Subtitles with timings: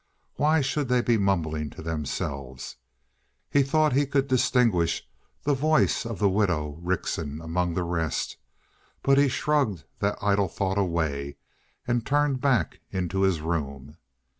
[0.33, 2.77] Why should they be mumbling to themselves?
[3.51, 5.07] He thought he could distinguish
[5.43, 8.37] the voice of the widow Rickson among the rest,
[9.03, 11.37] but he shrugged that idle thought away
[11.87, 13.97] and turned back into his room.